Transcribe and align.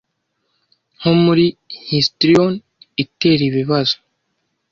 nko 0.97 1.11
muri 1.23 1.45
histrion 1.87 2.51
itera 3.03 3.41
ibibazo 3.49 3.95